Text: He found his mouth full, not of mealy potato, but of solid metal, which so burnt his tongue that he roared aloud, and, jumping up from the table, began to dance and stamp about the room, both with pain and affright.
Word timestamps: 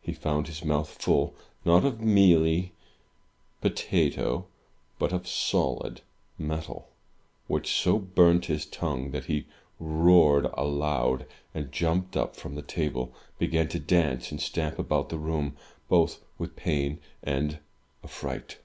He 0.00 0.14
found 0.14 0.46
his 0.46 0.64
mouth 0.64 0.88
full, 0.88 1.34
not 1.62 1.84
of 1.84 2.00
mealy 2.00 2.72
potato, 3.60 4.46
but 4.98 5.12
of 5.12 5.28
solid 5.28 6.00
metal, 6.38 6.88
which 7.48 7.70
so 7.76 7.98
burnt 7.98 8.46
his 8.46 8.64
tongue 8.64 9.10
that 9.10 9.26
he 9.26 9.44
roared 9.78 10.46
aloud, 10.54 11.26
and, 11.54 11.70
jumping 11.70 12.18
up 12.18 12.34
from 12.34 12.54
the 12.54 12.62
table, 12.62 13.12
began 13.38 13.68
to 13.68 13.78
dance 13.78 14.30
and 14.30 14.40
stamp 14.40 14.78
about 14.78 15.10
the 15.10 15.18
room, 15.18 15.54
both 15.86 16.24
with 16.38 16.56
pain 16.56 16.98
and 17.22 17.58
affright. 18.02 18.56